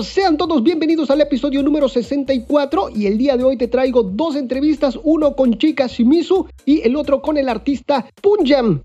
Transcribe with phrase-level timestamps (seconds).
[0.00, 4.36] Sean todos bienvenidos al episodio número 64 y el día de hoy te traigo dos
[4.36, 8.80] entrevistas, uno con Chika Shimizu y el otro con el artista Punjam.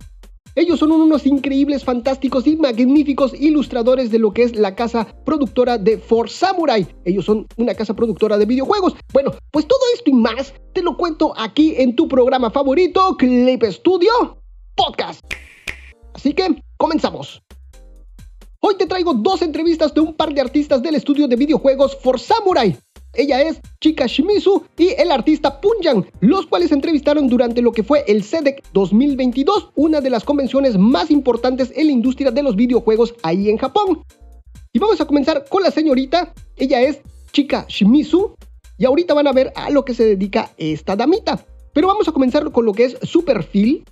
[0.56, 5.78] Ellos son unos increíbles, fantásticos y magníficos ilustradores de lo que es la casa productora
[5.78, 6.86] de For Samurai.
[7.06, 8.96] Ellos son una casa productora de videojuegos.
[9.14, 13.64] Bueno, pues todo esto y más te lo cuento aquí en tu programa favorito, Clip
[13.64, 14.12] Studio
[14.76, 15.22] Podcast.
[16.14, 17.42] Así que, comenzamos.
[18.70, 22.20] Hoy te traigo dos entrevistas de un par de artistas del estudio de videojuegos For
[22.20, 22.78] Samurai.
[23.14, 28.04] Ella es Chika Shimizu y el artista Punjan, los cuales entrevistaron durante lo que fue
[28.08, 33.16] el CEDEC 2022, una de las convenciones más importantes en la industria de los videojuegos
[33.24, 34.04] ahí en Japón.
[34.74, 37.00] Y vamos a comenzar con la señorita, ella es
[37.32, 38.36] Chika Shimizu,
[38.78, 41.46] y ahorita van a ver a lo que se dedica esta damita.
[41.72, 43.86] Pero vamos a comenzar con lo que es su perfil,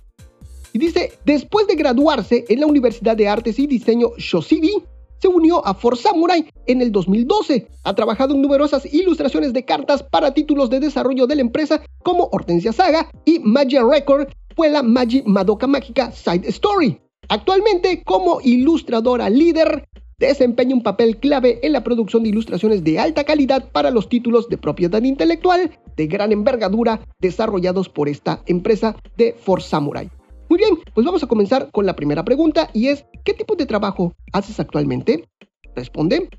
[0.76, 4.74] y dice, después de graduarse en la Universidad de Artes y Diseño Shosibi,
[5.16, 7.66] se unió a For Samurai en el 2012.
[7.82, 12.28] Ha trabajado en numerosas ilustraciones de cartas para títulos de desarrollo de la empresa como
[12.30, 17.00] Hortensia Saga y Magia Record fue la Magi Madoka Mágica Side Story.
[17.30, 23.24] Actualmente, como ilustradora líder, desempeña un papel clave en la producción de ilustraciones de alta
[23.24, 29.32] calidad para los títulos de propiedad intelectual de gran envergadura desarrollados por esta empresa de
[29.32, 30.10] For Samurai.
[30.56, 33.66] Muy bien, pues vamos a comenzar con la primera pregunta y es, ¿qué tipo de
[33.66, 35.28] trabajo haces actualmente?
[35.74, 36.30] Responde,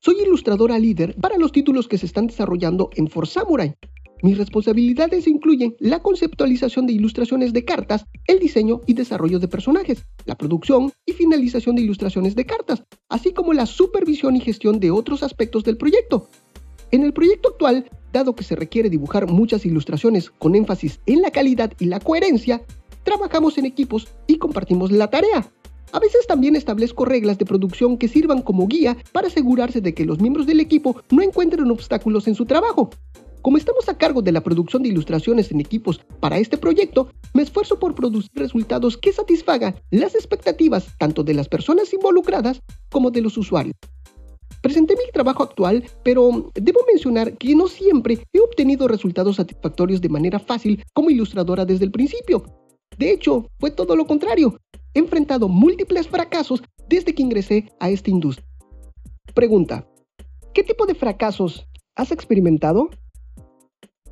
[0.00, 3.74] soy ilustradora líder para los títulos que se están desarrollando en For Samurai.
[4.22, 10.06] Mis responsabilidades incluyen la conceptualización de ilustraciones de cartas, el diseño y desarrollo de personajes,
[10.24, 14.92] la producción y finalización de ilustraciones de cartas, así como la supervisión y gestión de
[14.92, 16.30] otros aspectos del proyecto.
[16.90, 21.30] En el proyecto actual, dado que se requiere dibujar muchas ilustraciones con énfasis en la
[21.30, 22.62] calidad y la coherencia,
[23.04, 25.46] trabajamos en equipos y compartimos la tarea.
[25.92, 30.06] A veces también establezco reglas de producción que sirvan como guía para asegurarse de que
[30.06, 32.90] los miembros del equipo no encuentren obstáculos en su trabajo.
[33.42, 37.42] Como estamos a cargo de la producción de ilustraciones en equipos para este proyecto, me
[37.42, 43.20] esfuerzo por producir resultados que satisfagan las expectativas tanto de las personas involucradas como de
[43.20, 43.74] los usuarios.
[44.62, 50.08] Presenté mi trabajo actual, pero debo mencionar que no siempre he obtenido resultados satisfactorios de
[50.08, 52.44] manera fácil como ilustradora desde el principio.
[53.02, 54.60] De hecho, fue todo lo contrario.
[54.94, 58.46] He enfrentado múltiples fracasos desde que ingresé a esta industria.
[59.34, 59.88] Pregunta,
[60.54, 62.90] ¿qué tipo de fracasos has experimentado?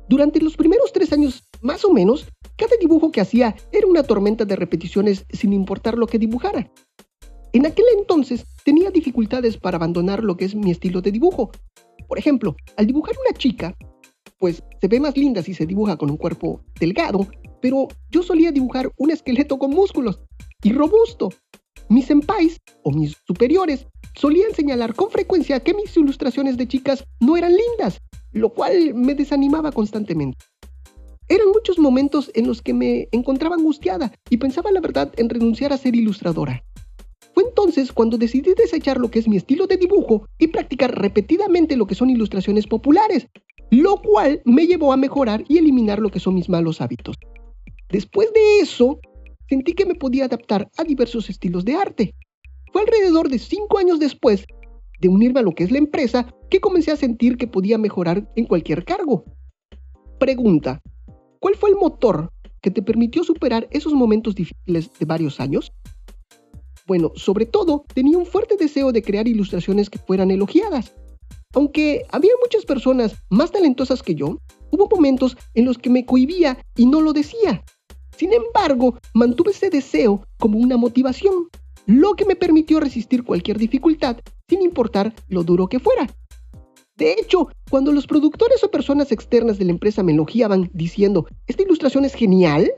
[0.09, 4.43] Durante los primeros tres años, más o menos, cada dibujo que hacía era una tormenta
[4.43, 6.69] de repeticiones sin importar lo que dibujara.
[7.53, 11.49] En aquel entonces tenía dificultades para abandonar lo que es mi estilo de dibujo.
[12.09, 13.73] Por ejemplo, al dibujar una chica,
[14.37, 17.25] pues se ve más linda si se dibuja con un cuerpo delgado
[17.61, 20.19] pero yo solía dibujar un esqueleto con músculos
[20.63, 21.29] y robusto.
[21.89, 27.37] Mis senpais o mis superiores solían señalar con frecuencia que mis ilustraciones de chicas no
[27.37, 28.01] eran lindas,
[28.31, 30.37] lo cual me desanimaba constantemente.
[31.27, 35.71] Eran muchos momentos en los que me encontraba angustiada y pensaba la verdad en renunciar
[35.71, 36.63] a ser ilustradora.
[37.33, 41.77] Fue entonces cuando decidí desechar lo que es mi estilo de dibujo y practicar repetidamente
[41.77, 43.27] lo que son ilustraciones populares,
[43.69, 47.15] lo cual me llevó a mejorar y eliminar lo que son mis malos hábitos.
[47.91, 48.99] Después de eso,
[49.49, 52.15] sentí que me podía adaptar a diversos estilos de arte.
[52.71, 54.45] Fue alrededor de cinco años después
[55.01, 58.31] de unirme a lo que es la empresa que comencé a sentir que podía mejorar
[58.35, 59.25] en cualquier cargo.
[60.19, 60.81] Pregunta,
[61.39, 62.31] ¿cuál fue el motor
[62.61, 65.73] que te permitió superar esos momentos difíciles de varios años?
[66.87, 70.95] Bueno, sobre todo tenía un fuerte deseo de crear ilustraciones que fueran elogiadas.
[71.53, 74.37] Aunque había muchas personas más talentosas que yo,
[74.71, 77.63] hubo momentos en los que me cohibía y no lo decía.
[78.21, 81.49] Sin embargo, mantuve ese deseo como una motivación,
[81.87, 84.17] lo que me permitió resistir cualquier dificultad,
[84.47, 86.07] sin importar lo duro que fuera.
[86.97, 91.63] De hecho, cuando los productores o personas externas de la empresa me elogiaban diciendo, esta
[91.63, 92.71] ilustración es genial,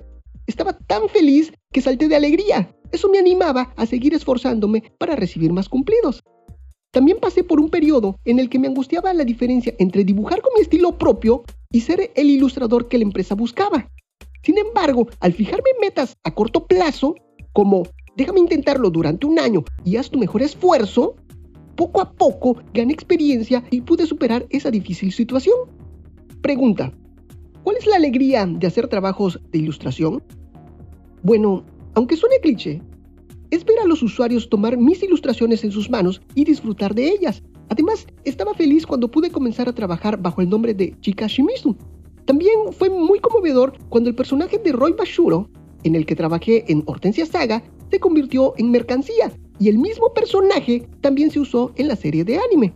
[0.48, 2.74] estaba tan feliz que salté de alegría.
[2.94, 6.24] Eso me animaba a seguir esforzándome para recibir más cumplidos.
[6.92, 10.54] También pasé por un periodo en el que me angustiaba la diferencia entre dibujar con
[10.56, 13.90] mi estilo propio y ser el ilustrador que la empresa buscaba.
[14.44, 17.16] Sin embargo, al fijarme metas a corto plazo,
[17.54, 17.84] como
[18.18, 21.16] déjame intentarlo durante un año y haz tu mejor esfuerzo,
[21.76, 25.56] poco a poco gané experiencia y pude superar esa difícil situación.
[26.42, 26.92] Pregunta,
[27.64, 30.22] ¿cuál es la alegría de hacer trabajos de ilustración?
[31.24, 31.64] Bueno,
[31.96, 32.82] aunque suene cliché,
[33.50, 37.42] es ver a los usuarios tomar mis ilustraciones en sus manos y disfrutar de ellas.
[37.70, 41.78] Además, estaba feliz cuando pude comenzar a trabajar bajo el nombre de Chika Shimizu,
[42.26, 45.50] también fue muy conmovedor cuando el personaje de Roy Bashuro,
[45.84, 50.88] en el que trabajé en Hortensia Saga, se convirtió en mercancía y el mismo personaje
[51.02, 52.74] también se usó en la serie de anime.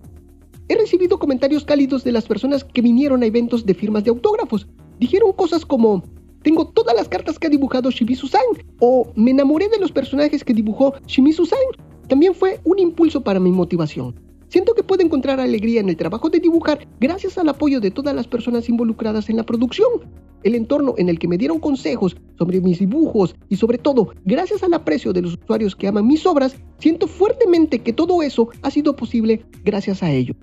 [0.67, 4.67] He recibido comentarios cálidos de las personas que vinieron a eventos de firmas de autógrafos.
[4.99, 6.03] Dijeron cosas como,
[6.43, 8.41] tengo todas las cartas que ha dibujado Shimizu-san
[8.79, 11.59] o me enamoré de los personajes que dibujó Shimizu-san.
[12.09, 14.26] También fue un impulso para mi motivación.
[14.49, 18.15] Siento que puedo encontrar alegría en el trabajo de dibujar gracias al apoyo de todas
[18.15, 19.89] las personas involucradas en la producción.
[20.43, 24.63] El entorno en el que me dieron consejos sobre mis dibujos y sobre todo gracias
[24.63, 28.71] al aprecio de los usuarios que aman mis obras, siento fuertemente que todo eso ha
[28.71, 30.33] sido posible gracias a ello.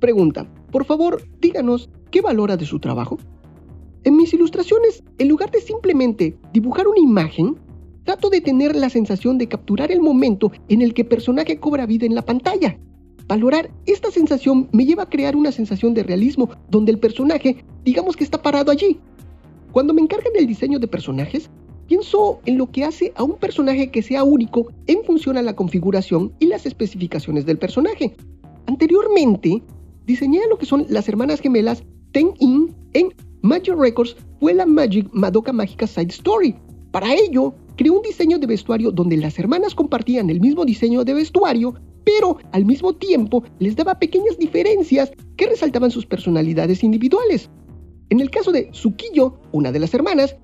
[0.00, 3.18] Pregunta, por favor, díganos, ¿qué valora de su trabajo?
[4.04, 7.56] En mis ilustraciones, en lugar de simplemente dibujar una imagen,
[8.04, 11.86] trato de tener la sensación de capturar el momento en el que el personaje cobra
[11.86, 12.78] vida en la pantalla.
[13.26, 18.16] Valorar esta sensación me lleva a crear una sensación de realismo donde el personaje, digamos
[18.16, 18.98] que está parado allí.
[19.72, 21.50] Cuando me encargan del diseño de personajes,
[21.86, 25.56] pienso en lo que hace a un personaje que sea único en función a la
[25.56, 28.14] configuración y las especificaciones del personaje.
[28.66, 29.62] Anteriormente,
[30.06, 35.52] diseñé lo que son las hermanas gemelas Ten-In en Magic Records fue la Magic Madoka
[35.52, 36.54] Mágica Side Story.
[36.90, 41.14] Para ello, creé un diseño de vestuario donde las hermanas compartían el mismo diseño de
[41.14, 47.50] vestuario, pero al mismo tiempo les daba pequeñas diferencias que resaltaban sus personalidades individuales.
[48.10, 50.36] En el caso de Tsukiyo, una de las hermanas,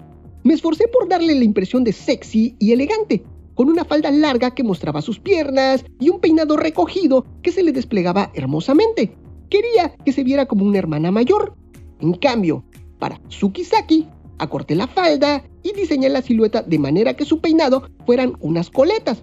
[0.44, 3.24] me esforcé por darle la impresión de sexy y elegante,
[3.54, 7.72] con una falda larga que mostraba sus piernas y un peinado recogido que se le
[7.72, 9.16] desplegaba hermosamente.
[9.50, 11.54] Quería que se viera como una hermana mayor.
[12.00, 12.64] En cambio,
[12.98, 14.06] para Tsukisaki,
[14.38, 19.22] acorté la falda y diseñé la silueta de manera que su peinado fueran unas coletas,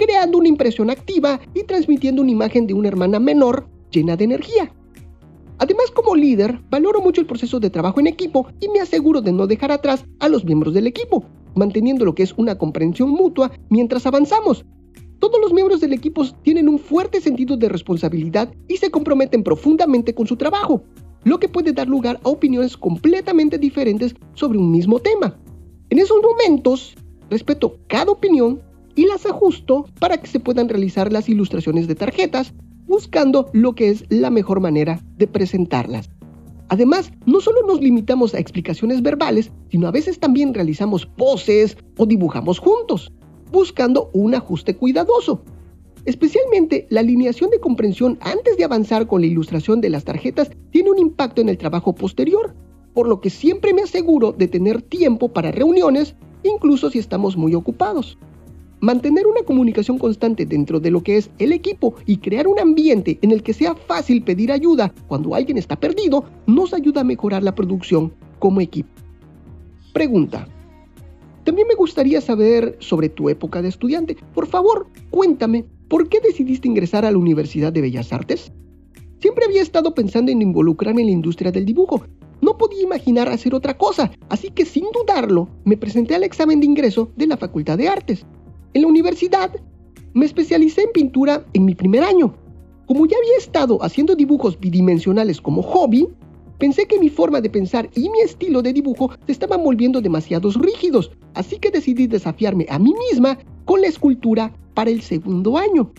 [0.00, 4.72] creando una impresión activa y transmitiendo una imagen de una hermana menor llena de energía.
[5.58, 9.30] Además, como líder, valoro mucho el proceso de trabajo en equipo y me aseguro de
[9.30, 11.22] no dejar atrás a los miembros del equipo,
[11.54, 14.64] manteniendo lo que es una comprensión mutua mientras avanzamos.
[15.18, 20.14] Todos los miembros del equipo tienen un fuerte sentido de responsabilidad y se comprometen profundamente
[20.14, 20.82] con su trabajo,
[21.24, 25.38] lo que puede dar lugar a opiniones completamente diferentes sobre un mismo tema.
[25.90, 26.94] En esos momentos,
[27.28, 28.62] respeto cada opinión
[29.00, 32.52] y las ajusto para que se puedan realizar las ilustraciones de tarjetas,
[32.86, 36.10] buscando lo que es la mejor manera de presentarlas.
[36.68, 42.04] Además, no solo nos limitamos a explicaciones verbales, sino a veces también realizamos poses o
[42.04, 43.10] dibujamos juntos,
[43.50, 45.44] buscando un ajuste cuidadoso.
[46.04, 50.90] Especialmente la alineación de comprensión antes de avanzar con la ilustración de las tarjetas tiene
[50.90, 52.54] un impacto en el trabajo posterior,
[52.92, 57.54] por lo que siempre me aseguro de tener tiempo para reuniones, incluso si estamos muy
[57.54, 58.18] ocupados.
[58.80, 63.18] Mantener una comunicación constante dentro de lo que es el equipo y crear un ambiente
[63.20, 67.42] en el que sea fácil pedir ayuda cuando alguien está perdido nos ayuda a mejorar
[67.42, 68.88] la producción como equipo.
[69.92, 70.48] Pregunta.
[71.44, 74.16] También me gustaría saber sobre tu época de estudiante.
[74.34, 78.50] Por favor, cuéntame, ¿por qué decidiste ingresar a la Universidad de Bellas Artes?
[79.18, 82.02] Siempre había estado pensando en involucrarme en la industria del dibujo.
[82.40, 86.66] No podía imaginar hacer otra cosa, así que sin dudarlo, me presenté al examen de
[86.66, 88.24] ingreso de la Facultad de Artes.
[88.72, 89.50] En la universidad
[90.14, 92.34] me especialicé en pintura en mi primer año.
[92.86, 96.08] Como ya había estado haciendo dibujos bidimensionales como hobby,
[96.58, 100.54] pensé que mi forma de pensar y mi estilo de dibujo se estaban volviendo demasiados
[100.54, 105.90] rígidos, así que decidí desafiarme a mí misma con la escultura para el segundo año.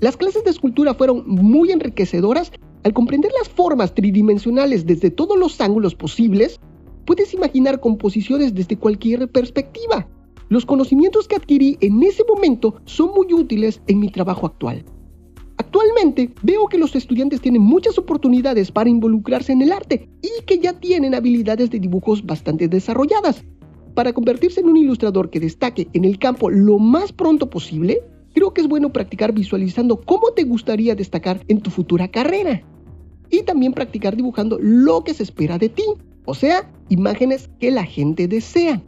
[0.00, 2.50] Las clases de escultura fueron muy enriquecedoras
[2.82, 6.58] al comprender las formas tridimensionales desde todos los ángulos posibles.
[7.04, 10.08] Puedes imaginar composiciones desde cualquier perspectiva.
[10.50, 14.84] Los conocimientos que adquirí en ese momento son muy útiles en mi trabajo actual.
[15.58, 20.58] Actualmente veo que los estudiantes tienen muchas oportunidades para involucrarse en el arte y que
[20.58, 23.44] ya tienen habilidades de dibujos bastante desarrolladas.
[23.94, 28.02] Para convertirse en un ilustrador que destaque en el campo lo más pronto posible,
[28.34, 32.64] creo que es bueno practicar visualizando cómo te gustaría destacar en tu futura carrera.
[33.30, 35.84] Y también practicar dibujando lo que se espera de ti,
[36.24, 38.82] o sea, imágenes que la gente desea.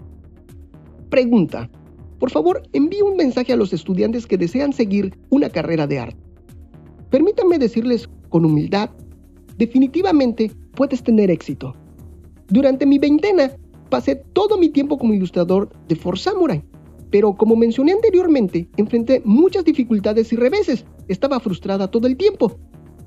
[1.13, 1.69] Pregunta.
[2.19, 6.17] Por favor, envíe un mensaje a los estudiantes que desean seguir una carrera de arte.
[7.11, 8.89] Permítanme decirles con humildad,
[9.59, 11.77] definitivamente puedes tener éxito.
[12.49, 13.53] Durante mi veintena
[13.91, 16.65] pasé todo mi tiempo como ilustrador de For Samurai,
[17.11, 20.87] pero como mencioné anteriormente, enfrenté muchas dificultades y reveses.
[21.09, 22.57] Estaba frustrada todo el tiempo.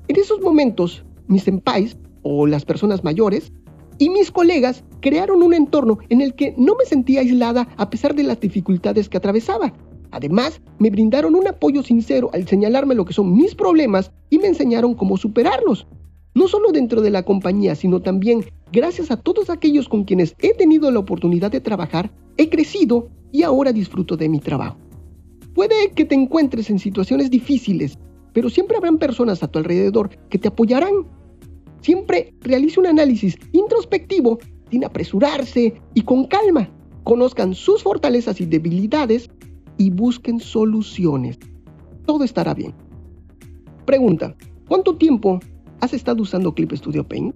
[0.09, 3.51] En esos momentos, mis senpais, o las personas mayores,
[3.97, 8.15] y mis colegas crearon un entorno en el que no me sentía aislada a pesar
[8.15, 9.71] de las dificultades que atravesaba.
[10.09, 14.47] Además, me brindaron un apoyo sincero al señalarme lo que son mis problemas y me
[14.47, 15.85] enseñaron cómo superarlos.
[16.33, 20.55] No solo dentro de la compañía, sino también gracias a todos aquellos con quienes he
[20.55, 24.77] tenido la oportunidad de trabajar, he crecido y ahora disfruto de mi trabajo.
[25.53, 27.99] Puede que te encuentres en situaciones difíciles,
[28.33, 31.05] pero siempre habrán personas a tu alrededor que te apoyarán.
[31.81, 34.39] Siempre realice un análisis introspectivo
[34.75, 36.69] sin apresurarse y con calma.
[37.05, 39.29] Conozcan sus fortalezas y debilidades
[39.77, 41.39] y busquen soluciones.
[42.05, 42.73] Todo estará bien.
[43.85, 44.35] Pregunta,
[44.67, 45.39] ¿cuánto tiempo
[45.79, 47.33] has estado usando Clip Studio Paint?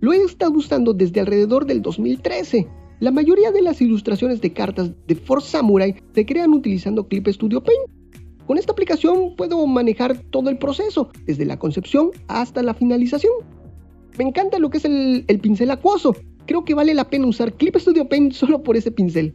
[0.00, 2.66] Lo he estado usando desde alrededor del 2013.
[3.00, 7.62] La mayoría de las ilustraciones de cartas de Force Samurai se crean utilizando Clip Studio
[7.62, 7.90] Paint.
[8.46, 13.34] Con esta aplicación puedo manejar todo el proceso, desde la concepción hasta la finalización.
[14.16, 16.16] Me encanta lo que es el, el pincel acuoso.
[16.48, 19.34] Creo que vale la pena usar Clip Studio Paint solo por ese pincel.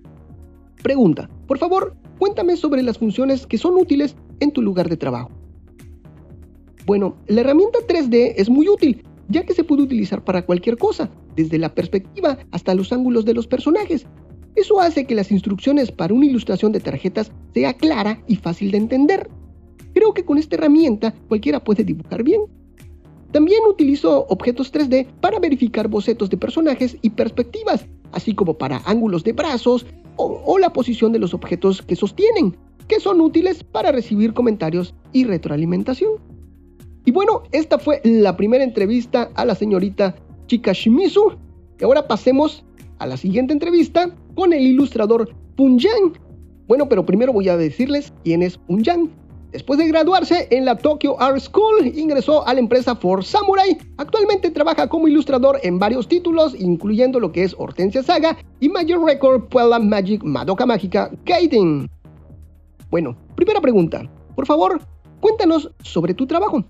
[0.81, 5.29] Pregunta, por favor, cuéntame sobre las funciones que son útiles en tu lugar de trabajo.
[6.87, 11.11] Bueno, la herramienta 3D es muy útil, ya que se puede utilizar para cualquier cosa,
[11.35, 14.07] desde la perspectiva hasta los ángulos de los personajes.
[14.55, 18.79] Eso hace que las instrucciones para una ilustración de tarjetas sea clara y fácil de
[18.79, 19.29] entender.
[19.93, 22.41] Creo que con esta herramienta cualquiera puede dibujar bien.
[23.33, 29.23] También utilizo objetos 3D para verificar bocetos de personajes y perspectivas, así como para ángulos
[29.23, 29.85] de brazos
[30.15, 32.55] o, o la posición de los objetos que sostienen,
[32.87, 36.11] que son útiles para recibir comentarios y retroalimentación.
[37.05, 40.15] Y bueno, esta fue la primera entrevista a la señorita
[40.47, 41.33] Chika Shimizu.
[41.79, 42.63] Y ahora pasemos
[42.99, 46.13] a la siguiente entrevista con el ilustrador Punjan.
[46.67, 49.11] Bueno, pero primero voy a decirles quién es Punjan.
[49.53, 53.77] Después de graduarse en la Tokyo Art School, ingresó a la empresa For Samurai.
[53.97, 59.05] Actualmente trabaja como ilustrador en varios títulos, incluyendo lo que es Hortensia Saga y Major
[59.05, 61.87] Record Puella Magic Madoka Mágica Gaiden.
[62.89, 64.09] Bueno, primera pregunta.
[64.35, 64.81] Por favor,
[65.21, 66.65] cuéntanos sobre tu trabajo.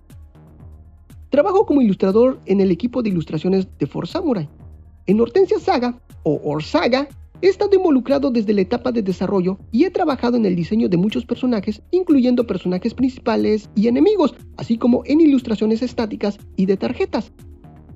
[1.30, 4.50] Trabajo como ilustrador en el equipo de ilustraciones de For Samurai.
[5.06, 7.08] En Hortensia Saga, o Orsaga,
[7.44, 10.96] he estado involucrado desde la etapa de desarrollo y he trabajado en el diseño de
[10.96, 17.34] muchos personajes, incluyendo personajes principales y enemigos, así como en ilustraciones estáticas y de tarjetas.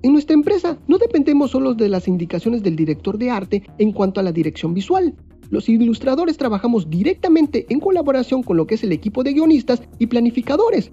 [0.01, 4.19] En nuestra empresa no dependemos solo de las indicaciones del director de arte en cuanto
[4.19, 5.15] a la dirección visual.
[5.49, 10.07] Los ilustradores trabajamos directamente en colaboración con lo que es el equipo de guionistas y
[10.07, 10.91] planificadores,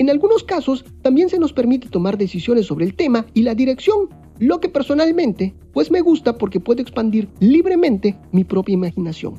[0.00, 4.08] en algunos casos, también se nos permite tomar decisiones sobre el tema y la dirección,
[4.40, 9.34] lo que personalmente, pues me gusta porque puedo expandir libremente mi propia imaginación.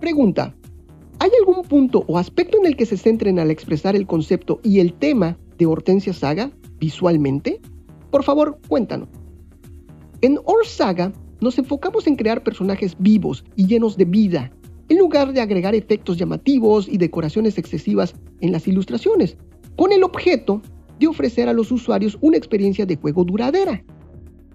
[0.00, 0.56] Pregunta,
[1.20, 4.80] ¿hay algún punto o aspecto en el que se centren al expresar el concepto y
[4.80, 7.60] el tema de Hortensia Saga visualmente?
[8.10, 9.08] Por favor, cuéntanos.
[10.20, 14.50] En Or Saga nos enfocamos en crear personajes vivos y llenos de vida,
[14.88, 19.36] en lugar de agregar efectos llamativos y decoraciones excesivas en las ilustraciones,
[19.76, 20.60] con el objeto
[20.98, 23.84] de ofrecer a los usuarios una experiencia de juego duradera.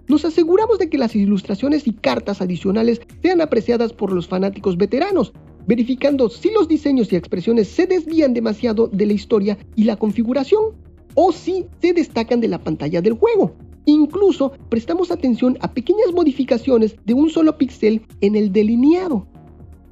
[0.06, 5.32] Nos aseguramos de que las ilustraciones y cartas adicionales sean apreciadas por los fanáticos veteranos,
[5.66, 10.74] verificando si los diseños y expresiones se desvían demasiado de la historia y la configuración,
[11.14, 13.54] o si se destacan de la pantalla del juego.
[13.86, 19.26] Incluso prestamos atención a pequeñas modificaciones de un solo píxel en el delineado.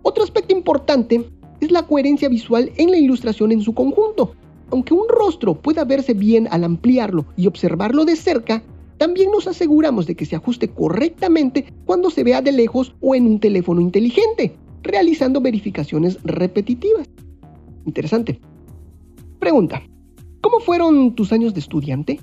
[0.02, 1.24] Otro aspecto importante
[1.60, 4.34] es la coherencia visual en la ilustración en su conjunto,
[4.70, 8.64] aunque un rostro pueda verse bien al ampliarlo y observarlo de cerca,
[9.02, 13.26] también nos aseguramos de que se ajuste correctamente cuando se vea de lejos o en
[13.26, 14.54] un teléfono inteligente,
[14.84, 17.08] realizando verificaciones repetitivas.
[17.84, 18.38] Interesante.
[19.40, 19.82] Pregunta,
[20.40, 22.20] ¿cómo fueron tus años de estudiante?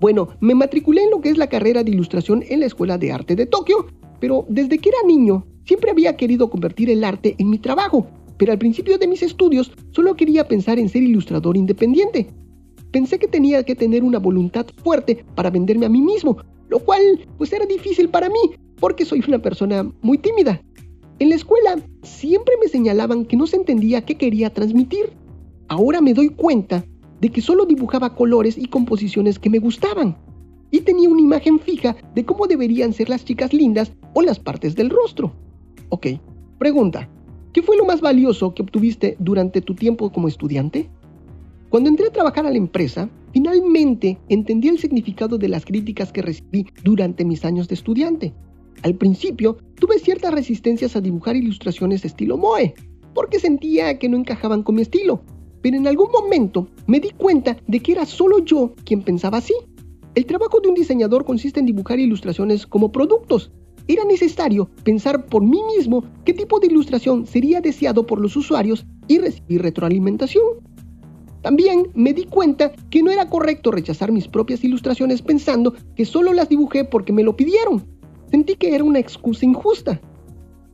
[0.00, 3.12] Bueno, me matriculé en lo que es la carrera de ilustración en la Escuela de
[3.12, 3.86] Arte de Tokio,
[4.18, 8.08] pero desde que era niño siempre había querido convertir el arte en mi trabajo
[8.42, 12.26] pero al principio de mis estudios solo quería pensar en ser ilustrador independiente.
[12.92, 16.36] Pensé que tenía que tener una voluntad fuerte para venderme a mí mismo,
[16.68, 20.62] lo cual pues era difícil para mí, porque soy una persona muy tímida.
[21.18, 25.10] En la escuela siempre me señalaban que no se entendía qué quería transmitir.
[25.68, 26.84] Ahora me doy cuenta
[27.20, 30.18] de que solo dibujaba colores y composiciones que me gustaban.
[30.70, 34.74] Y tenía una imagen fija de cómo deberían ser las chicas lindas o las partes
[34.74, 35.32] del rostro.
[35.88, 36.08] Ok,
[36.58, 37.08] pregunta.
[37.52, 40.90] ¿Qué fue lo más valioso que obtuviste durante tu tiempo como estudiante?
[41.72, 46.20] Cuando entré a trabajar a la empresa, finalmente entendí el significado de las críticas que
[46.20, 48.34] recibí durante mis años de estudiante.
[48.82, 52.74] Al principio, tuve ciertas resistencias a dibujar ilustraciones estilo Moe,
[53.14, 55.22] porque sentía que no encajaban con mi estilo.
[55.62, 59.54] Pero en algún momento me di cuenta de que era solo yo quien pensaba así.
[60.14, 63.50] El trabajo de un diseñador consiste en dibujar ilustraciones como productos,
[63.88, 68.86] era necesario pensar por mí mismo qué tipo de ilustración sería deseado por los usuarios
[69.08, 70.71] y recibir retroalimentación.
[71.42, 76.32] También me di cuenta que no era correcto rechazar mis propias ilustraciones pensando que solo
[76.32, 77.84] las dibujé porque me lo pidieron.
[78.30, 80.00] Sentí que era una excusa injusta.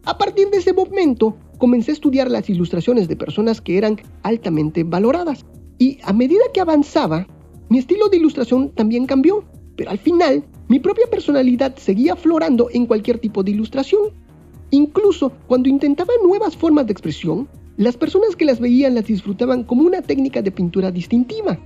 [0.05, 4.85] A partir de ese momento, comencé a estudiar las ilustraciones de personas que eran altamente
[4.85, 5.45] valoradas.
[5.79, 7.27] Y a medida que avanzaba,
[7.71, 9.45] mi estilo de ilustración también cambió,
[9.77, 14.13] pero al final mi propia personalidad seguía aflorando en cualquier tipo de ilustración.
[14.71, 17.49] Incluso cuando intentaba nuevas formas de expresión,
[17.79, 21.59] las personas que las veían las disfrutaban como una técnica de pintura distintiva.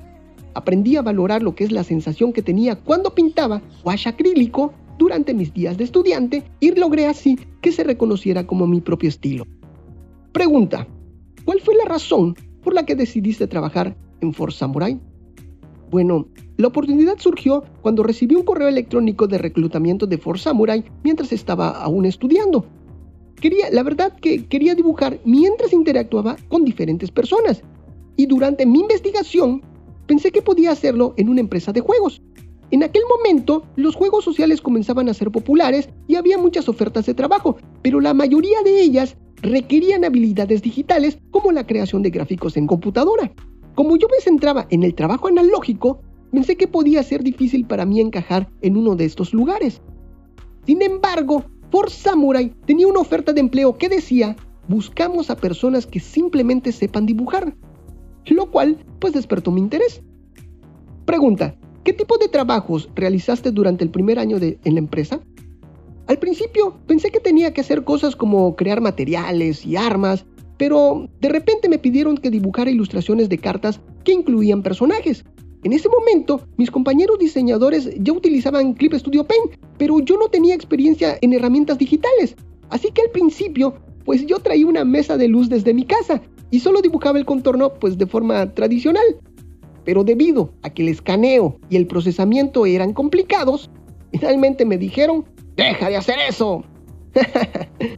[0.52, 5.32] Aprendí a valorar lo que es la sensación que tenía cuando pintaba wash acrílico durante
[5.32, 9.46] mis días de estudiante y logré así que se reconociera como mi propio estilo.
[10.32, 10.86] Pregunta,
[11.46, 15.00] ¿cuál fue la razón por la que decidiste trabajar en Force Samurai?
[15.90, 16.28] Bueno,
[16.58, 21.70] la oportunidad surgió cuando recibí un correo electrónico de reclutamiento de Force Samurai mientras estaba
[21.70, 22.66] aún estudiando.
[23.42, 27.64] Quería, la verdad que quería dibujar mientras interactuaba con diferentes personas.
[28.14, 29.62] Y durante mi investigación
[30.06, 32.22] pensé que podía hacerlo en una empresa de juegos.
[32.70, 37.14] En aquel momento, los juegos sociales comenzaban a ser populares y había muchas ofertas de
[37.14, 42.68] trabajo, pero la mayoría de ellas requerían habilidades digitales como la creación de gráficos en
[42.68, 43.32] computadora.
[43.74, 48.00] Como yo me centraba en el trabajo analógico, pensé que podía ser difícil para mí
[48.00, 49.82] encajar en uno de estos lugares.
[50.64, 54.36] Sin embargo, Force Samurai tenía una oferta de empleo que decía,
[54.68, 57.56] buscamos a personas que simplemente sepan dibujar,
[58.26, 60.02] lo cual pues despertó mi interés.
[61.06, 65.22] Pregunta, ¿qué tipo de trabajos realizaste durante el primer año en la empresa?
[66.08, 70.26] Al principio pensé que tenía que hacer cosas como crear materiales y armas,
[70.58, 75.24] pero de repente me pidieron que dibujara ilustraciones de cartas que incluían personajes.
[75.64, 80.54] En ese momento, mis compañeros diseñadores ya utilizaban Clip Studio Paint, pero yo no tenía
[80.54, 82.34] experiencia en herramientas digitales.
[82.68, 86.60] Así que al principio, pues yo traía una mesa de luz desde mi casa y
[86.60, 89.04] solo dibujaba el contorno pues de forma tradicional.
[89.84, 93.70] Pero debido a que el escaneo y el procesamiento eran complicados,
[94.10, 95.24] finalmente me dijeron,
[95.56, 96.64] deja de hacer eso.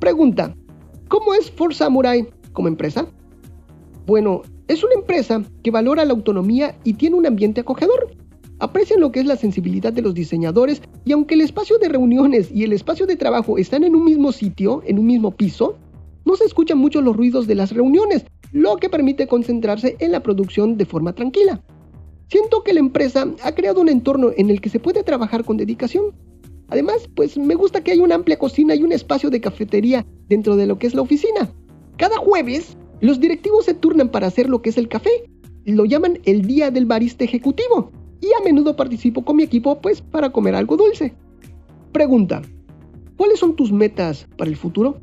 [0.00, 0.54] Pregunta,
[1.08, 3.06] ¿cómo es Force Samurai como empresa?
[4.06, 8.14] Bueno, es una empresa que valora la autonomía y tiene un ambiente acogedor.
[8.60, 12.50] Aprecian lo que es la sensibilidad de los diseñadores y aunque el espacio de reuniones
[12.52, 15.78] y el espacio de trabajo están en un mismo sitio, en un mismo piso,
[16.24, 20.22] no se escuchan mucho los ruidos de las reuniones, lo que permite concentrarse en la
[20.22, 21.62] producción de forma tranquila.
[22.28, 25.56] Siento que la empresa ha creado un entorno en el que se puede trabajar con
[25.56, 26.12] dedicación.
[26.68, 30.56] Además, pues me gusta que hay una amplia cocina y un espacio de cafetería dentro
[30.56, 31.50] de lo que es la oficina.
[31.96, 35.10] Cada jueves los directivos se turnan para hacer lo que es el café.
[35.64, 37.92] Lo llaman el día del barista ejecutivo.
[38.20, 41.14] Y a menudo participo con mi equipo pues para comer algo dulce.
[41.92, 42.42] Pregunta.
[43.16, 45.00] ¿Cuáles son tus metas para el futuro?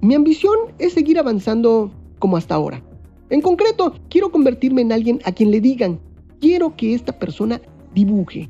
[0.00, 2.82] Mi ambición es seguir avanzando como hasta ahora.
[3.30, 5.98] En concreto, quiero convertirme en alguien a quien le digan,
[6.40, 7.60] quiero que esta persona
[7.94, 8.48] dibuje,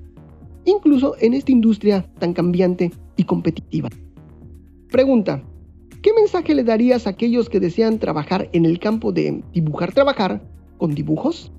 [0.64, 3.88] incluso en esta industria tan cambiante y competitiva.
[4.90, 5.42] Pregunta,
[6.02, 10.42] ¿Qué mensaje le darías a aquellos que desean trabajar en el campo de dibujar, trabajar
[10.78, 11.52] con dibujos?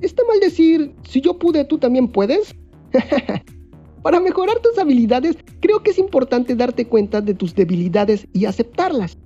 [0.00, 2.54] ¿Está mal decir, si yo pude, tú también puedes?
[4.02, 9.16] Para mejorar tus habilidades, creo que es importante darte cuenta de tus debilidades y aceptarlas.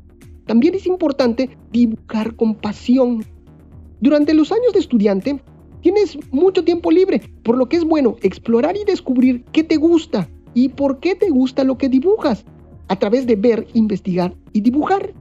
[0.44, 3.24] También es importante dibujar con pasión.
[4.00, 5.40] Durante los años de estudiante,
[5.80, 10.28] tienes mucho tiempo libre, por lo que es bueno explorar y descubrir qué te gusta
[10.52, 12.44] y por qué te gusta lo que dibujas
[12.88, 15.12] a través de ver, investigar y dibujar.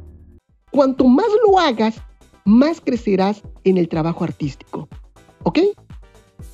[0.72, 1.96] Cuanto más lo hagas,
[2.46, 4.88] más crecerás en el trabajo artístico.
[5.44, 5.60] ¿Ok?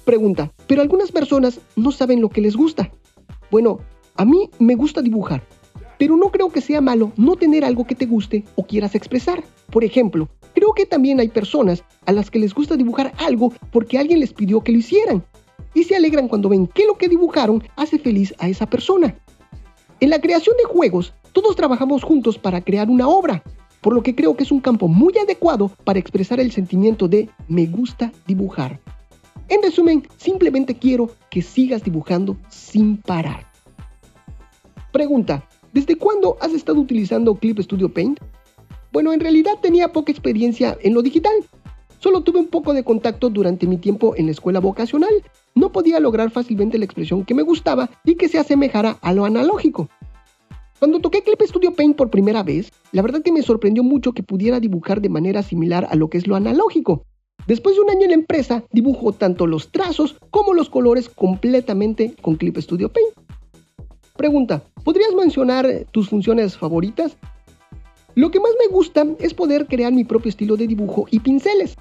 [0.05, 2.91] Pregunta, pero algunas personas no saben lo que les gusta.
[3.49, 3.79] Bueno,
[4.15, 5.43] a mí me gusta dibujar,
[5.97, 9.43] pero no creo que sea malo no tener algo que te guste o quieras expresar.
[9.71, 13.97] Por ejemplo, creo que también hay personas a las que les gusta dibujar algo porque
[13.97, 15.23] alguien les pidió que lo hicieran
[15.73, 19.15] y se alegran cuando ven que lo que dibujaron hace feliz a esa persona.
[20.01, 23.43] En la creación de juegos, todos trabajamos juntos para crear una obra,
[23.81, 27.29] por lo que creo que es un campo muy adecuado para expresar el sentimiento de
[27.47, 28.79] me gusta dibujar.
[29.47, 33.45] En resumen, simplemente quiero que sigas dibujando sin parar.
[34.91, 38.19] Pregunta, ¿desde cuándo has estado utilizando Clip Studio Paint?
[38.91, 41.33] Bueno, en realidad tenía poca experiencia en lo digital.
[41.99, 45.13] Solo tuve un poco de contacto durante mi tiempo en la escuela vocacional,
[45.55, 49.25] no podía lograr fácilmente la expresión que me gustaba y que se asemejara a lo
[49.25, 49.89] analógico.
[50.79, 54.23] Cuando toqué Clip Studio Paint por primera vez, la verdad que me sorprendió mucho que
[54.23, 57.05] pudiera dibujar de manera similar a lo que es lo analógico.
[57.47, 62.15] Después de un año en la empresa, dibujo tanto los trazos como los colores completamente
[62.21, 63.09] con Clip Studio Paint.
[64.17, 67.17] Pregunta, ¿podrías mencionar tus funciones favoritas?
[68.15, 71.75] Lo que más me gusta es poder crear mi propio estilo de dibujo y pinceles.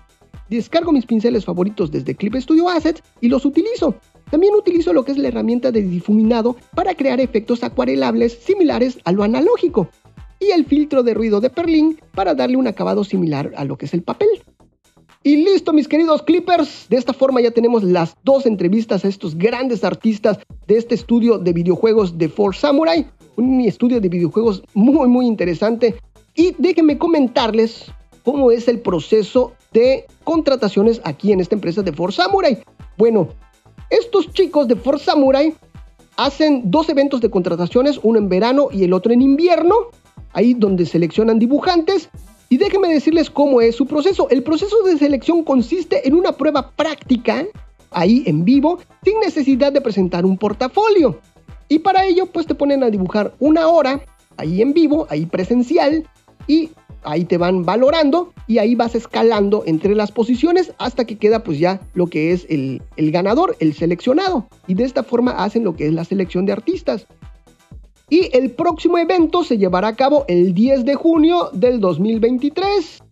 [0.50, 3.94] Descargo mis pinceles favoritos desde Clip Studio Assets y los utilizo.
[4.32, 9.12] También utilizo lo que es la herramienta de difuminado para crear efectos acuarelables similares a
[9.12, 9.88] lo analógico.
[10.40, 13.86] Y el filtro de ruido de Perlin para darle un acabado similar a lo que
[13.86, 14.28] es el papel.
[15.22, 16.86] Y listo, mis queridos Clippers.
[16.88, 21.38] De esta forma ya tenemos las dos entrevistas a estos grandes artistas de este estudio
[21.38, 23.06] de videojuegos de Four Samurai.
[23.36, 25.94] Un estudio de videojuegos muy, muy interesante.
[26.34, 27.92] Y déjenme comentarles
[28.24, 32.62] cómo es el proceso de contrataciones aquí en esta empresa de Four Samurai.
[32.96, 33.28] Bueno,
[33.88, 35.54] estos chicos de Four Samurai
[36.16, 39.74] hacen dos eventos de contrataciones, uno en verano y el otro en invierno,
[40.33, 42.11] ahí donde seleccionan dibujantes
[42.48, 44.28] y déjenme decirles cómo es su proceso.
[44.28, 47.46] El proceso de selección consiste en una prueba práctica,
[47.92, 51.20] ahí en vivo, sin necesidad de presentar un portafolio.
[51.68, 54.04] Y para ello, pues te ponen a dibujar una hora,
[54.37, 56.09] ahí en vivo, ahí presencial,
[56.48, 56.70] y
[57.02, 61.58] ahí te van valorando y ahí vas escalando entre las posiciones hasta que queda pues
[61.58, 64.46] ya lo que es el, el ganador, el seleccionado.
[64.66, 67.06] Y de esta forma hacen lo que es la selección de artistas.
[68.08, 73.02] Y el próximo evento se llevará a cabo el 10 de junio del 2023.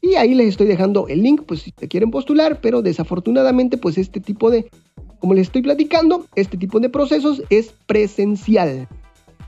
[0.00, 3.98] Y ahí les estoy dejando el link, pues si te quieren postular, pero desafortunadamente pues
[3.98, 4.70] este tipo de,
[5.18, 8.86] como les estoy platicando, este tipo de procesos es presencial.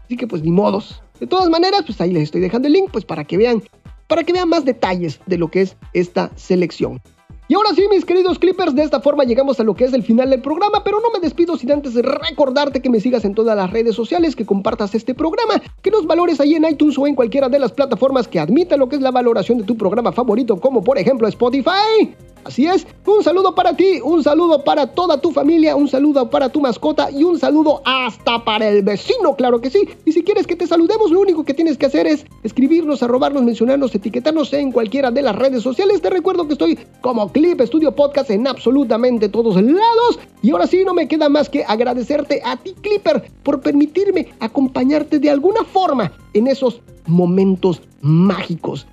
[0.04, 1.02] Así que pues ni modos.
[1.20, 3.62] De todas maneras, pues ahí les estoy dejando el link, pues para que vean,
[4.06, 7.00] para que vean más detalles de lo que es esta selección.
[7.48, 10.02] Y ahora sí, mis queridos Clippers, de esta forma llegamos a lo que es el
[10.02, 13.56] final del programa, pero no me despido sin antes recordarte que me sigas en todas
[13.56, 17.14] las redes sociales, que compartas este programa, que nos valores ahí en iTunes o en
[17.14, 20.56] cualquiera de las plataformas que admita lo que es la valoración de tu programa favorito,
[20.56, 22.16] como por ejemplo Spotify.
[22.46, 26.48] Así es, un saludo para ti, un saludo para toda tu familia, un saludo para
[26.48, 29.80] tu mascota y un saludo hasta para el vecino, claro que sí.
[30.04, 33.42] Y si quieres que te saludemos, lo único que tienes que hacer es escribirnos, arrobarnos,
[33.42, 36.00] mencionarnos, etiquetarnos en cualquiera de las redes sociales.
[36.00, 40.20] Te recuerdo que estoy como Clip Studio Podcast en absolutamente todos lados.
[40.40, 45.18] Y ahora sí, no me queda más que agradecerte a ti, Clipper, por permitirme acompañarte
[45.18, 48.86] de alguna forma en esos momentos mágicos.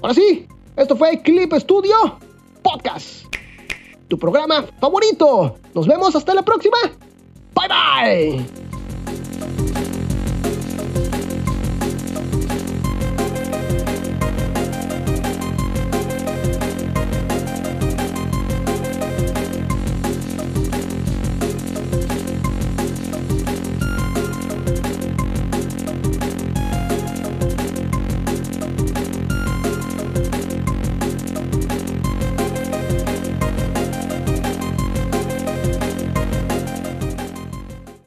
[0.00, 1.94] Ahora sí, esto fue Clip Studio
[2.62, 3.26] Podcast,
[4.08, 5.56] tu programa favorito.
[5.74, 6.76] Nos vemos hasta la próxima.
[7.54, 8.71] Bye bye.